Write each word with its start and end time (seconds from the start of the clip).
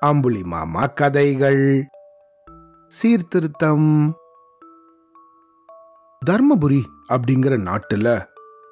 அம்புலி 0.00 0.42
மாமா 0.42 0.86
கதைகள். 0.86 1.88
சீர்திருத்தம். 2.88 4.16
தர்மபுரி 6.30 6.82
அப்படிங்கிற 7.08 7.56
நாட்டுல 7.56 8.26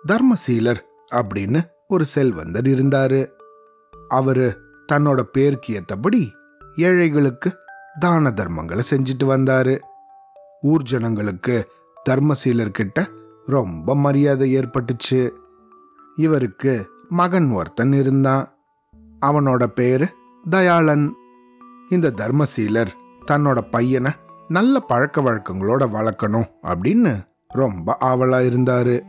தர்மசீலர் 0.09 0.81
அப்படின்னு 1.15 1.63
ஒரு 1.89 2.05
செல்வந்தர் 2.05 2.65
இருந்தாரு. 2.65 3.31
அவரு 4.09 4.61
தன்னோட 4.93 5.21
பேருக்கு 5.21 5.75
ஏத்தபடி 5.75 6.33
ஏழைகளுக்கு 6.77 7.57
தான 7.99 8.33
தர்மங்களை 8.37 8.83
செஞ்சுட்டு 8.91 9.25
வந்தாரு. 9.25 9.79
ஊர் 10.61 10.83
ஜனங்களுக்கு 10.83 11.71
தர்மசீலர்கிட்ட 12.09 13.15
ரொம்ப 13.47 13.97
மரியாதை 13.97 14.57
ஏற்பட்டுச்சு. 14.57 15.31
இவருக்கு 16.17 16.91
மகன் 17.09 17.51
ஒருத்தன் 17.51 17.93
இருந்தான். 17.93 18.54
அவனோட 19.21 19.67
பேரு 19.67 20.09
தயாளன். 20.51 21.15
இந்த 21.89 22.11
தர்மசீலர் 22.11 22.87
தன்னோட 23.31 23.71
பையனை 23.71 24.13
நல்ல 24.49 24.79
பழக்க 24.79 25.21
வழக்கங்களோட 25.21 25.89
வளர்க்கணும் 25.89 26.49
அப்படின்னு 26.63 27.27
ரொம்ப 27.49 27.97
ஆவலா 28.01 28.41
இருந்தாரு. 28.43 29.01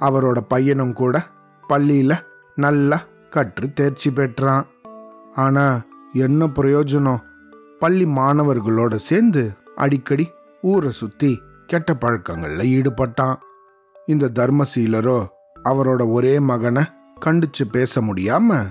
அவரோட 0.00 0.38
பையனும் 0.48 0.92
கூட 0.92 1.26
பள்ளியில 1.68 2.18
நல்லா 2.54 3.00
கற்று 3.30 3.72
தேர்ச்சி 3.72 4.12
பெற்றான். 4.12 4.66
ஆனா 5.34 5.82
என்ன 6.12 6.46
பிரயோஜனம்? 6.46 7.22
பள்ளி 7.78 8.04
மாணவர்களோட 8.04 8.94
சேர்ந்து 8.94 9.52
அடிக்கடி 9.76 10.30
ஊரை 10.62 10.90
சுத்தி 10.90 11.40
கெட்ட 11.66 11.92
பழக்கங்கள்ல 11.92 12.62
ஈடுபட்டான். 12.62 13.36
இந்த 14.06 14.30
தர்மசீலரோ 14.34 15.26
அவரோட 15.64 16.12
ஒரே 16.12 16.40
மகனை 16.40 16.82
கண்டிச்சு 17.24 17.64
பேச 17.72 18.00
முடியாம 18.00 18.66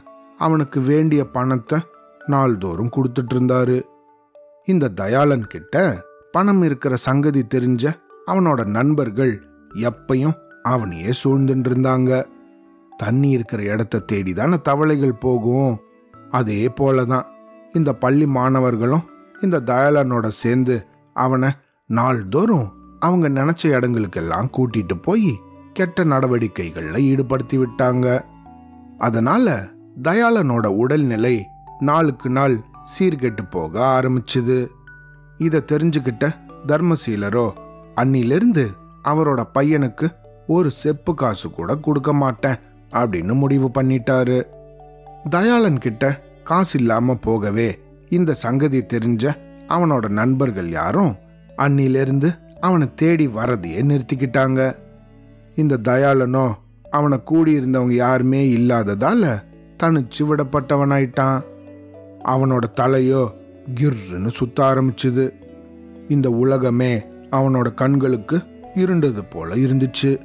அவனுக்கு 0.45 0.79
வேண்டிய 0.81 1.21
பணத்தை 1.35 1.79
நாள்தோறும் 2.25 2.93
கொடுத்துட்டு 2.95 3.33
இருந்தாரு 3.33 3.77
இந்த 4.65 4.93
தயாளன் 5.01 5.45
கிட்ட 5.53 5.75
பணம் 6.31 6.61
இருக்கிற 6.61 6.93
சங்கதி 7.07 7.41
தெரிஞ்ச 7.55 7.83
அவனோட 8.27 8.61
நண்பர்கள் 8.77 9.33
எப்பையும் 9.87 10.35
அவனையே 10.63 11.11
சூழ்ந்துட்டு 11.21 11.69
இருந்தாங்க 11.71 12.11
தண்ணி 12.97 13.29
இருக்கிற 13.29 13.61
இடத்த 13.73 14.03
தேடி 14.09 14.33
தானே 14.33 14.57
தவளைகள் 14.67 15.21
போகும். 15.25 15.73
அதே 16.29 16.61
போலதான் 16.79 17.27
இந்த 17.73 17.91
பள்ளி 18.03 18.25
மாணவர்களும் 18.37 19.05
இந்த 19.41 19.59
தயாளனோட 19.69 20.27
சேர்ந்து 20.41 20.75
அவனை 21.15 21.49
நாள்தோறும் 21.89 22.67
அவங்க 22.99 23.27
நினைச்ச 23.37 23.63
இடங்களுக்கெல்லாம் 23.75 24.51
கூட்டிட்டு 24.57 24.95
போய் 25.01 25.31
கெட்ட 25.73 26.03
நடவடிக்கைகளில் 26.03 27.05
ஈடுபடுத்தி 27.11 27.57
விட்டாங்க. 27.63 28.07
அதனால 28.97 29.47
தயாளனோட 30.07 30.65
உடல்நிலை 30.65 31.45
நாளுக்கு 31.79 32.29
நாள் 32.29 32.55
சீர்கெட்டு 32.93 33.43
போக 33.49 33.73
ஆரம்பிச்சுது. 33.97 34.67
இதை 35.37 35.63
தெரிஞ்சுக்கிட்ட 35.71 36.25
தர்மசீலரோ 36.67 37.45
அன்னிலிருந்து 37.95 38.65
அவரோட 39.03 39.41
பையனுக்கு 39.53 40.07
ஒரு 40.47 40.71
செப்பு 40.71 41.13
காசு 41.13 41.51
கூட 41.51 41.75
கொடுக்க 41.75 42.13
மாட்டேன் 42.13 42.59
அப்படின்னு 42.91 43.33
முடிவு 43.33 43.71
பண்ணிட்டாரு. 43.81 44.39
தயாளன் 45.29 45.77
கிட்ட 45.77 46.03
காசு 46.43 46.79
இல்லாம 46.79 47.15
போகவே 47.15 47.79
இந்த 48.09 48.33
சங்கதி 48.33 48.79
தெரிஞ்ச 48.93 49.33
அவனோட 49.67 50.07
நண்பர்கள் 50.09 50.69
யாரும் 50.69 51.13
அன்னிலிருந்து 51.57 52.29
அவனை 52.59 52.87
தேடி 52.95 53.27
வரதையே 53.27 53.81
நிறுத்திக்கிட்டாங்க. 53.91 54.75
இந்த 55.55 55.79
தயாளனோ 55.83 56.47
அவனை 56.89 57.17
கூடியிருந்தவங்க 57.31 57.95
யாருமே 58.05 58.41
இல்லாததால 58.49 59.49
தனிச்சு 59.81 60.21
விடப்பட்டவனாயிட்டான் 60.23 61.41
அவனோட 62.25 62.63
தலையோ 62.75 63.33
கிர்ன்னு 63.75 64.27
சுத்த 64.27 64.63
ஆரம்பிச்சுது. 64.63 65.31
இந்த 66.07 66.29
உலகமே 66.29 67.05
அவனோட 67.31 67.73
கண்களுக்கு 67.73 68.41
இருண்டது 68.75 69.29
போல 69.29 69.55
இருந்துச்சு. 69.55 70.21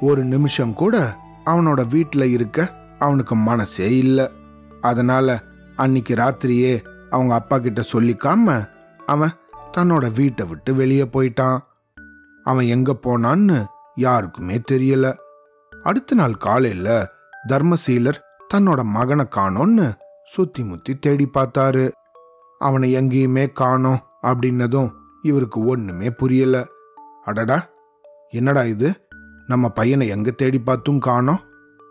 ஒரு 0.00 0.24
நிமிஷம் 0.24 0.74
கூட 0.74 1.16
அவனோட 1.46 1.88
வீட்டில் 1.88 2.30
இருக்க 2.30 2.74
அவனுக்கு 2.98 3.34
மனசே 3.34 3.96
இல்லை. 3.96 4.28
அதனால 4.80 5.40
அன்னைக்கு 5.76 6.14
ராத்திரியே 6.14 6.84
அவங்க 7.10 7.34
அப்பா 7.34 7.58
கிட்ட 7.58 7.82
சொல்லிக்காம 7.92 8.68
அவன் 9.06 9.30
தன்னோட 9.76 10.14
வீட்டை 10.14 10.46
விட்டு 10.46 10.74
வெளியே 10.74 11.02
போயிட்டான். 11.02 11.58
அவன் 12.44 12.66
எங்க 12.66 12.96
போனான்னு 13.02 13.64
யாருக்குமே 13.94 14.60
தெரியல. 14.72 15.14
அடுத்த 15.82 16.14
நாள் 16.14 16.36
காலையில 16.36 17.10
தர்மசீலர் 17.48 18.20
தன்னோட 18.54 18.82
மகனை 18.82 19.24
காணோன்னு 19.30 19.94
சுத்தி 20.24 20.64
முத்தி 20.64 20.98
தேடி 20.98 21.28
பார்த்தாரு. 21.34 21.92
அவனை 22.58 22.94
எங்கேயுமே 22.94 23.52
காணோம் 23.52 24.00
அப்படின்னதும் 24.22 24.92
இவருக்கு 25.22 25.64
ஒண்ணுமே 25.64 26.10
புரியல. 26.10 26.66
அடடா 27.24 27.68
என்னடா 28.28 28.64
இது? 28.64 29.06
நம்ம 29.46 29.68
பையனை 29.68 30.08
எங்க 30.08 30.30
தேடி 30.30 30.60
பார்த்தும் 30.60 30.98
காணோம்? 30.98 31.40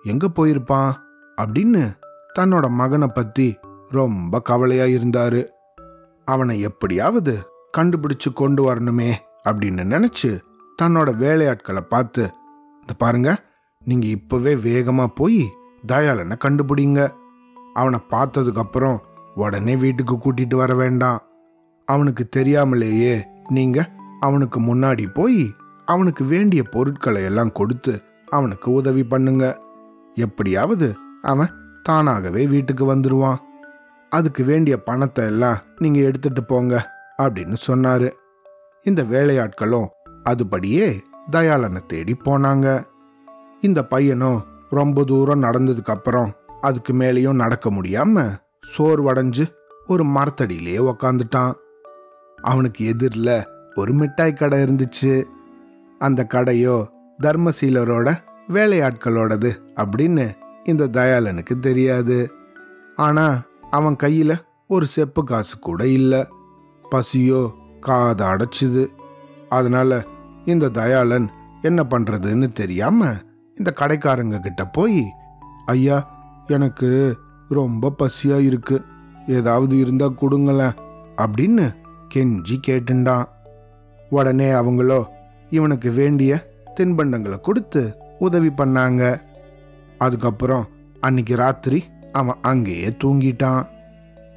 எங்க 0.04 0.28
போயிருப்பான்? 0.28 0.94
அப்படின்னு 1.42 1.94
தன்னோட 2.40 2.70
மகனை 2.70 3.08
பத்தி 3.08 3.58
ரொம்ப 3.90 4.40
கவலையா 4.40 4.84
இருந்தாரு. 4.84 5.48
அவனை 6.26 6.62
எப்படியாவது 6.62 7.40
கண்டுபிடிச்சு 7.78 8.34
கொண்டு 8.34 8.76
வரணுமே 8.76 9.14
அப்படின்னு 9.50 9.84
நினைச்சு 9.84 10.40
தன்னோட 10.82 11.14
வேலையாட்களை 11.16 11.80
பார்த்து 11.80 12.22
இந்த 12.82 12.94
பாருங்க 12.98 13.44
நீங்க 13.86 14.06
இப்பவே 14.08 14.56
வேகமா 14.56 15.08
போய் 15.08 15.54
தயாளனை 15.88 16.36
கண்டுபிடிங்க. 16.38 17.14
அவனை 17.74 18.00
பார்த்ததுக்கப்புறம் 18.10 18.98
உடனே 19.36 19.76
வீட்டுக்கு 19.76 20.16
கூட்டிட்டு 20.16 20.56
வர 20.56 20.76
வேண்டாம். 20.76 21.22
அவனுக்கு 21.86 22.30
தெரியாமலேயே 22.30 23.28
நீங்க 23.50 23.90
அவனுக்கு 24.20 24.60
முன்னாடி 24.60 25.14
போய் 25.14 25.54
அவனுக்கு 25.86 26.24
வேண்டிய 26.24 26.64
பொருட்களை 26.64 27.24
எல்லாம் 27.24 27.52
கொடுத்து 27.52 28.04
அவனுக்கு 28.30 28.72
உதவி 28.72 29.04
பண்ணுங்க. 29.04 29.60
எப்படியாவது 30.16 30.96
அவன் 31.22 31.54
தானாகவே 31.84 32.48
வீட்டுக்கு 32.48 32.96
வந்துடுவான் 32.96 33.38
அதுக்கு 34.10 34.44
வேண்டிய 34.44 34.84
பணத்தை 34.84 35.26
எல்லாம் 35.26 35.58
நீங்க 35.78 36.00
எடுத்துட்டு 36.00 36.44
போங்க 36.44 36.92
அப்படின்னு 37.18 37.56
சொன்னாரு. 37.68 38.12
இந்த 38.84 39.04
வேலையாட்களும் 39.04 39.88
அதுபடியே 40.24 41.00
தயாளனை 41.32 41.86
தேடி 41.86 42.16
போனாங்க. 42.26 42.86
இந்த 43.62 43.86
பையனும் 43.86 44.51
ரொம்ப 44.72 45.04
தூரம் 45.04 45.44
நடந்ததுக்கு 45.44 45.86
அப்புறம் 45.86 46.34
அதுக்கு 46.62 46.94
மேலேயும் 46.94 47.34
நடக்க 47.34 47.70
முடியாம 47.72 48.38
சோர்வடைஞ்சு 48.78 49.54
ஒரு 49.88 50.04
மரத்தடியிலேயே 50.04 50.94
உக்காந்துட்டான். 50.94 51.54
அவனுக்கு 52.42 52.86
எதிரில் 52.86 53.48
ஒரு 53.76 53.94
மிட்டாய் 53.94 54.34
கடை 54.34 54.60
இருந்துச்சு. 54.60 55.24
அந்த 56.00 56.28
கடையோ 56.34 56.88
தர்மசீலரோட 57.24 58.18
வேலையாட்களோடது 58.50 59.60
அப்படின்னு 59.76 60.34
இந்த 60.64 60.88
தயாளனுக்கு 60.88 61.60
தெரியாது. 61.60 62.32
ஆனா 62.96 63.42
அவன் 63.70 63.96
கையில 64.04 64.40
ஒரு 64.68 64.86
செப்பு 64.86 65.24
காசு 65.24 65.60
கூட 65.60 65.88
இல்லை. 65.88 66.28
பசியோ 66.90 67.52
காதை 67.80 68.28
அடைச்சிது. 68.28 68.88
அதனால 69.50 70.06
இந்த 70.46 70.70
தயாளன் 70.70 71.30
என்ன 71.62 71.84
பண்றதுன்னு 71.90 72.52
தெரியாமல் 72.52 73.31
இந்த 73.62 73.74
கடைக்காரங்க 73.80 74.40
கிட்ட 74.40 74.66
போய் 74.66 75.02
ஐயா 75.66 75.98
எனக்கு 76.48 76.90
ரொம்ப 77.50 77.92
பசியா 78.00 78.38
இருக்கு. 78.40 78.78
ஏதாவது 79.28 79.74
இருந்தா 79.78 80.08
கொடுங்களேன் 80.08 80.78
அப்படின்னு 81.18 81.66
கெஞ்சி 82.14 82.56
கேட்டுண்டான். 82.68 83.26
உடனே 84.10 84.48
அவங்களோ 84.52 85.00
இவனுக்கு 85.50 85.92
வேண்டிய 85.92 86.32
தின்பண்டங்களை 86.80 87.38
கொடுத்து 87.40 87.82
உதவி 88.20 88.50
பண்ணாங்க. 88.58 89.22
அதுக்கப்புறம் 89.98 90.66
அன்னைக்கு 91.00 91.36
ராத்திரி 91.36 91.80
அவன் 92.12 92.42
அங்கேயே 92.42 92.90
தூங்கிட்டான். 93.04 93.64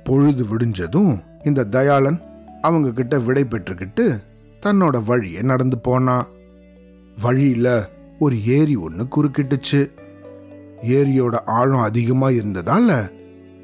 பொழுது 0.05 0.45
விடிஞ்சதும் 0.45 1.13
இந்த 1.45 1.65
தயாளன் 1.65 2.21
அவங்க 2.63 2.91
கிட்ட 2.91 3.19
விடை 3.19 3.45
பெற்றுக்கிட்டு 3.45 4.07
தன்னோட 4.67 4.97
வழியை 5.05 5.43
நடந்து 5.43 5.79
போனான். 5.79 6.27
வழியில 7.23 7.89
ஒரு 8.19 8.45
ஏரி 8.45 8.77
ஒன்று 8.77 9.07
குறுக்கிட்டுச்சு. 9.17 9.93
ஏரியோட 10.83 11.45
ஆழம் 11.45 11.81
அதிகமா 11.81 12.29
இருந்ததால 12.29 13.11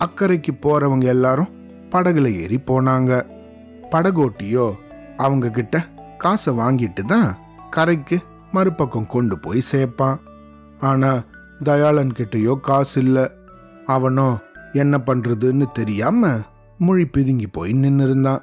அக்கறைக்கு 0.05 0.53
போறவங்க 0.61 1.05
எல்லாரும் 1.05 1.51
படகுல 1.91 2.41
ஏறி 2.41 2.57
போனாங்க. 2.57 3.27
படகோட்டியோ 3.91 4.73
அவங்க 5.17 5.51
கிட்ட 5.51 5.87
காசை 6.19 6.55
வாங்கிட்டு 6.55 7.03
தான் 7.03 7.39
கரைக்கு 7.71 8.19
மறுபக்கம் 8.53 9.07
கொண்டு 9.07 9.39
போய் 9.39 9.63
சேர்ப்பான். 9.73 10.19
ஆனா 10.81 11.23
தயாளன் 11.65 12.13
கிட்டயோ 12.13 12.61
காசு 12.61 13.03
இல்ல. 13.03 13.31
அவனோ 13.87 14.37
என்ன 14.73 14.99
பண்றதுன்னு 15.07 15.65
தெரியாம 15.73 16.39
மொழி 16.79 17.09
பிதுங்கி 17.17 17.47
போய் 17.53 17.73
நின்னு 17.73 18.05
இருந்தான் 18.05 18.43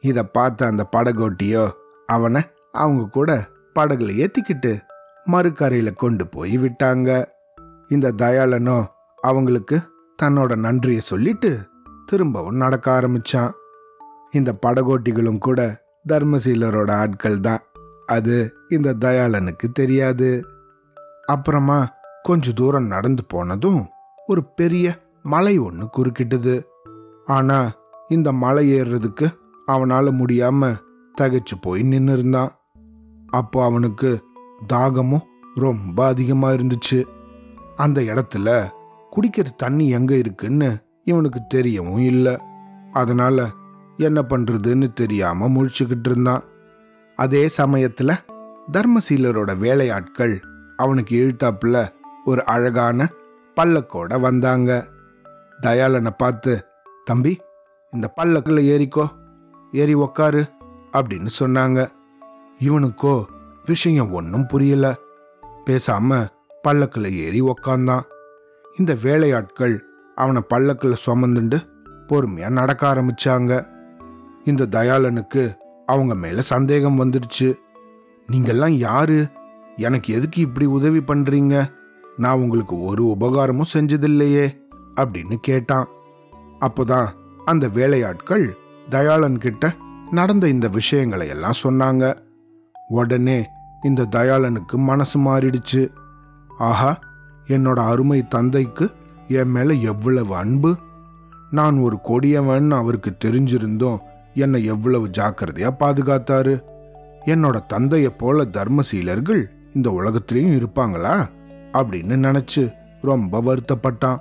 இத 0.00 0.24
பார்த்த 0.24 0.66
அந்த 0.66 0.86
படகோட்டியோ 0.96 1.70
அவனை 2.06 2.42
அவங்க 2.72 3.06
கூட 3.06 3.48
படகுல 3.74 4.26
ஏத்திக்கிட்டு 4.26 4.78
மறுக்கரையில 5.32 5.94
கொண்டு 5.94 6.28
போய் 6.28 6.58
விட்டாங்க. 6.58 7.24
இந்த 7.88 8.12
தயாளனோ 8.12 8.84
அவங்களுக்கு 9.20 9.80
தன்னோட 10.22 10.56
நன்றியை 10.56 11.00
சொல்லிட்டு 11.00 11.58
திரும்பவும் 12.06 12.56
நடக்க 12.56 13.00
ஆரம்பிச்சான். 13.00 13.52
இந்த 14.30 14.58
படகோட்டிகளும் 14.66 15.38
கூட 15.38 15.84
தர்மசீலரோட 16.08 16.90
ஆட்கள் 16.90 17.40
தான். 17.40 17.58
அது 18.06 18.54
இந்த 18.68 18.94
தயாளனுக்கு 18.94 19.72
தெரியாது. 19.72 20.46
அப்புறமா 21.26 21.94
கொஞ்ச 22.22 22.52
தூரம் 22.52 22.86
நடந்து 22.86 23.24
போனதும் 23.24 23.86
ஒரு 24.26 24.44
பெரிய 24.44 24.98
மலை 25.22 25.58
ஒன்று 25.58 25.88
குறுக்கிட்டது. 25.96 26.62
ஆனா 27.24 27.72
இந்த 28.08 28.32
மலை 28.32 28.80
ஏறுறதுக்கு 28.80 29.26
அவனால 29.66 30.06
முடியாம 30.12 30.74
தகைச்சு 31.20 31.56
போய் 31.60 31.82
நின்று 31.82 32.12
இருந்தான் 32.12 32.50
அப்போ 33.26 33.64
அவனுக்கு 33.64 34.24
தாகமும் 34.66 35.26
ரொம்ப 35.54 36.06
அதிகமாக 36.06 36.56
இருந்துச்சு. 36.56 37.04
அந்த 37.76 38.00
இடத்துல 38.00 38.72
குடிக்கிற 39.12 39.46
தண்ணி 39.56 39.88
எங்கே 39.88 40.18
இருக்குன்னு 40.18 40.78
இவனுக்கு 41.04 41.40
தெரியவும் 41.54 41.98
இல்லை. 41.98 42.38
அதனால 42.92 43.46
என்ன 43.96 44.22
பண்ணுறதுன்னு 44.22 44.92
தெரியாமல் 44.92 45.50
முழிச்சுக்கிட்டு 45.50 46.06
இருந்தான். 46.06 46.44
அதே 47.16 47.48
சமயத்தில் 47.48 48.22
தர்மசீலரோட 48.72 49.56
வேலையாட்கள் 49.56 50.40
அவனுக்கு 50.76 51.14
இழுத்தாப்புல 51.16 51.92
ஒரு 52.24 52.44
அழகான 52.44 53.08
பல்லக்கோட 53.56 54.20
வந்தாங்க. 54.20 54.86
தயாளனை 55.60 56.10
பார்த்து 56.16 56.66
தம்பி 57.04 57.38
இந்த 57.90 58.08
பல்லக்கில் 58.08 58.56
ஏறிக்கோ 58.56 59.06
ஏறி 59.72 59.94
உக்காரு 59.94 60.50
அப்படின்னு 60.92 61.30
சொன்னாங்க. 61.38 61.88
இவனுக்கோ 62.58 63.26
விஷயம் 63.66 64.12
ஒன்றும் 64.12 64.46
புரியல. 64.46 64.94
பேசாம 65.66 66.28
பல்லக்கில் 66.62 67.12
ஏறி 67.12 67.42
உக்காந்தான். 67.42 68.00
இந்த 68.78 68.96
வேலையாட்கள் 69.02 69.82
அவனை 70.14 70.42
பல்லக்கில் 70.48 70.96
சுமந்துண்டு 71.06 71.66
பொறுமையா 72.06 72.48
நடக்க 72.48 72.94
ஆரம்பிச்சாங்க. 72.94 73.66
இந்த 74.44 74.66
தயாளனுக்கு 74.66 75.54
அவங்க 75.86 76.14
மேல 76.14 76.40
சந்தேகம் 76.40 77.00
வந்துடுச்சு. 77.00 77.54
நீங்கெல்லாம் 78.32 78.68
யாரு? 78.68 79.28
எனக்கு 79.76 80.14
எதுக்கு 80.14 80.40
இப்படி 80.40 80.66
உதவி 80.66 80.98
பண்றீங்க? 80.98 81.72
நான் 82.16 82.38
உங்களுக்கு 82.38 82.82
ஒரு 82.82 83.04
உபகாரமும் 83.04 83.64
செஞ்சதில்லையே 83.72 84.60
அப்படின்னு 84.96 85.34
கேட்டான். 85.34 85.86
அப்போதான் 86.60 87.08
அந்த 87.44 87.68
வேலையாட்கள் 87.68 88.56
தயாளன் 88.88 89.38
கிட்ட 89.38 89.74
நடந்த 90.10 90.48
இந்த 90.48 90.68
விஷயங்களை 90.68 91.28
எல்லாம் 91.28 91.52
சொன்னாங்க. 91.62 92.23
உடனே 92.94 93.48
இந்த 93.82 94.02
தயாளனுக்கு 94.02 94.76
மனசு 94.76 95.18
மாறிடுச்சு. 95.18 95.88
ஆஹா 96.58 96.98
என்னோட 97.46 97.78
அருமை 97.90 98.28
தந்தைக்கு 98.28 98.92
என் 99.28 99.50
மேல 99.50 99.72
எவ்வளவு 99.72 100.34
அன்பு. 100.36 100.76
நான் 101.50 101.78
ஒரு 101.78 101.98
கொடியவன் 102.00 102.70
அவருக்கு 102.70 103.16
தெரிஞ்சிருந்தோம் 103.24 103.98
என்னை 104.34 104.64
எவ்வளவு 104.64 105.08
ஜாக்கிரதையா 105.08 105.70
பாதுகாத்தாரு. 105.78 106.62
என்னோட 107.24 107.60
தந்தைய 107.72 108.08
போல 108.18 108.44
தர்மசீலர்கள் 108.44 109.42
இந்த 109.74 109.90
உலகத்திலையும் 109.90 110.62
இருப்பாங்களா? 110.62 111.28
அப்படின்னு 111.72 112.16
நினைச்சு 112.26 112.72
ரொம்ப 113.02 113.42
வருத்தப்பட்டான். 113.42 114.18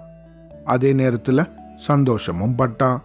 அதே 0.66 0.94
நேரத்துல 0.94 1.50
சந்தோஷமும் 1.76 2.58
பட்டான். 2.58 3.02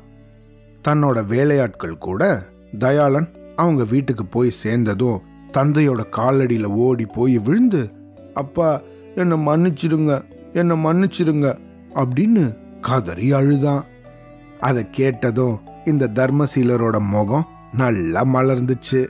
தன்னோட 0.88 1.26
வேலையாட்கள் 1.26 1.99
கூட 1.99 2.43
தயாளன் 2.79 3.35
அவங்க 3.56 3.85
வீட்டுக்கு 3.85 4.26
போய் 4.26 4.50
சேர்ந்ததும் 4.50 5.20
தந்தையோட 5.53 6.03
காலடியில் 6.17 6.69
ஓடி 6.85 7.06
போய் 7.06 7.39
விழுந்து 7.39 7.83
அப்பா 8.35 8.81
என்னை 9.15 9.37
மன்னிச்சிடுங்க 9.47 10.12
என்னை 10.53 10.75
மன்னிச்சிடுங்க 10.85 11.47
அப்படின்னு 11.95 12.45
கதறி 12.81 13.33
அழுதான். 13.33 13.83
அதை 14.61 14.83
கேட்டதும் 14.91 15.56
இந்த 15.85 16.11
தர்மசீலரோட 16.15 16.99
முகம் 17.00 17.49
நல்லா 17.73 18.23
மலர்ந்துச்சு. 18.25 19.00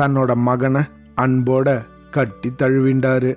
தன்னோட 0.00 0.34
மகனை 0.34 0.82
அன்போட 1.16 1.68
கட்டி 2.10 2.50
தழுவிண்டாரு. 2.50 3.32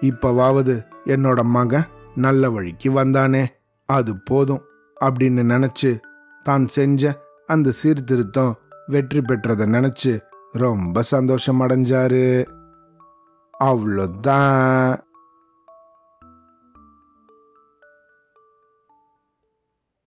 இப்பவாவது 0.00 0.74
என்னோட 1.06 1.42
மகன் 1.56 1.88
நல்ல 2.14 2.50
வழிக்கு 2.50 2.90
வந்தானே 2.90 3.44
அது 3.88 4.12
போதும் 4.16 4.62
அப்படின்னு 4.96 5.42
நினச்சி 5.52 5.90
தான் 6.46 6.66
செஞ்ச 6.68 7.12
அந்த 7.46 7.70
சீர்திருத்தம் 7.70 8.52
வெற்றி 8.86 9.20
பெற்றதை 9.20 9.66
நினச்சி 9.66 10.12
ரொம்ப 10.52 11.02
சந்தோஷம் 11.02 11.60
அடைஞ்சாரு. 11.60 12.46
அவ்வளோதான். 13.64 14.98